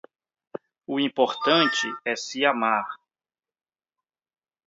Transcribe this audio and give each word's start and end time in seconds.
o 0.93 0.99
importante 0.99 1.85
é 2.03 2.15
se 2.15 2.43
amar 2.43 2.87